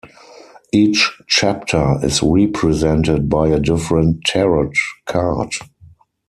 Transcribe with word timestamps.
Each 0.73 1.15
chapter 1.27 2.03
is 2.03 2.23
represented 2.23 3.29
by 3.29 3.49
a 3.49 3.59
different 3.59 4.23
Tarot 4.25 4.71
card. 5.05 5.53